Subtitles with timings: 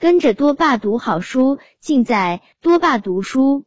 [0.00, 3.66] 跟着多爸读好书，尽在多爸读书。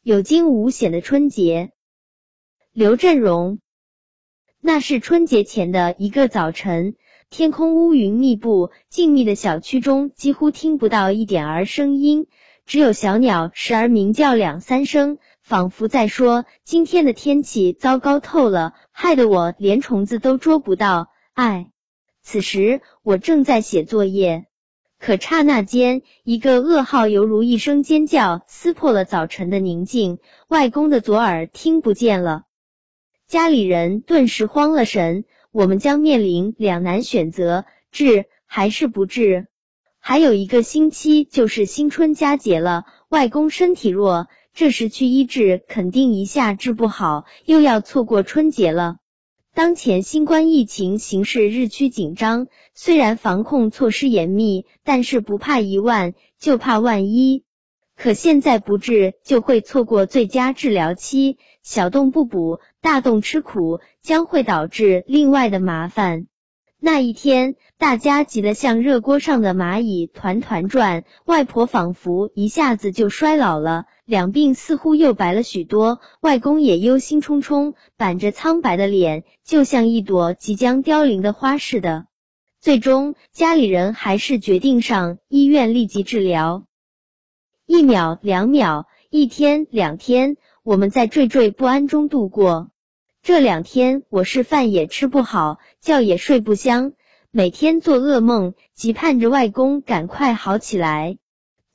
[0.00, 1.72] 有惊无险的春节，
[2.72, 3.58] 刘振荣。
[4.62, 6.96] 那是春节前的一个早晨，
[7.28, 12.28] 天空乌云密布，静谧的小区中几乎听不到一点儿声音，
[12.64, 21.70] 只有小鸟时而鸣叫两三声，仿佛在说：“今天的天气糟糕透了，害得我连虫子都捉不到。”唉，
[22.22, 24.46] 此时我正在写作业。
[25.06, 30.18] 可刹那间，一个噩耗犹如一声尖叫，撕破了早晨的宁静。
[30.48, 32.42] 外公的左耳听不见了，
[33.28, 35.24] 家里人顿时慌了神。
[35.52, 39.46] 我们将面临两难选择：治还是不治？
[40.00, 48.96] 还有一个星期就是新春佳节了，外公身体弱，这时去医治，肯定一下治不好，又要错过春节了。
[49.56, 57.42] 当前新冠疫情形势日趋紧张，虽然防控措施严密，但是不怕一万就怕万一。
[57.96, 66.26] 可现在不治就会错过最佳治疗期，小洞不补，大洞吃苦，将会导致另外的麻烦。
[66.78, 71.04] 那一天，大家急得像热锅上的蚂蚁，团团转。
[71.24, 73.86] 外婆仿佛一下子就衰老了。
[74.06, 82.06] 两鬓似乎又白了许多，外公也忧心忡忡，板着苍白的脸，就像一朵即将凋零的花似的。
[82.60, 86.64] 最终，家里人还是决定上医院立即治疗。
[87.66, 92.70] 一秒、两秒、一天、两天，我们在惴惴不安中度过。
[93.22, 96.92] 这两天，我是饭也吃不好，觉也睡不香，
[97.32, 101.18] 每天做噩梦，急盼着外公赶快好起来。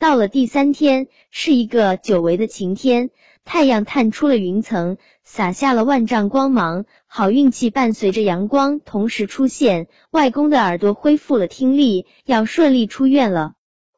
[0.02, 3.11] 到了第三天，是一个久违的晴天，
[3.45, 6.85] 太阳探出了云层，洒下了万丈光芒。
[7.05, 13.53] 好运气伴随着阳光同时出现，外公的耳朵恢复了听力，要顺利出院了。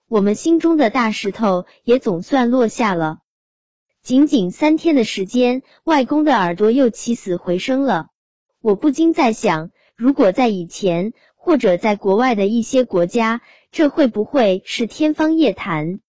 [0.10, 3.20] 我们心中的大石头也总算落下了。
[4.02, 8.08] 仅仅三天的时间，外公的耳朵又起死回生了。
[8.62, 11.14] 我不禁在想，如果在以前，
[11.46, 16.00] 或者在国外的一些国家，这会不会是天方夜谭？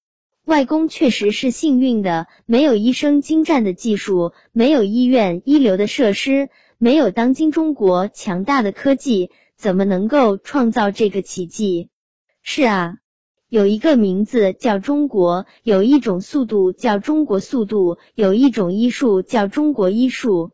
[0.44, 11.88] 外公确实是幸运的，没有医生精湛的技术，没有医院一流的设施，没有当今中国强大的科技，怎么能够创造这个奇迹？
[12.40, 12.98] 是啊，
[13.48, 20.52] 有一个名字叫中国，有一种速度叫中国速度，有一种医术叫中国医术。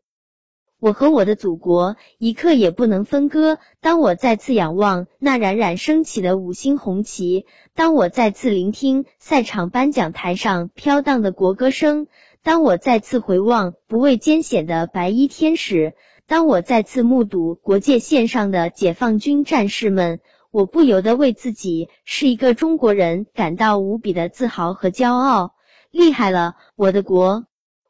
[0.81, 3.59] 我和我的祖国一刻也不能分割。
[3.81, 12.07] 当我再次仰望那冉冉升起的五星红旗，当我再次聆听赛场颁奖台上飘荡的国歌声，
[12.43, 15.93] 当我再次回望不畏艰险的白衣天使，
[16.27, 20.21] 当我再次目睹国界线上的解放军战士们，
[20.51, 25.53] 我不由得为自己是一个中国人感到无比的自豪和骄傲。
[25.91, 27.45] 厉害了，我的国！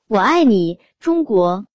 [0.08, 1.66] 我爱你，中国！